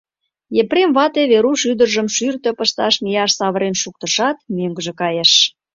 [0.61, 5.31] Епрем вате Веруш ӱдыржым шӱртӧ пышташ мияш савырен шуктышат, мӧҥгыжӧ кайыш.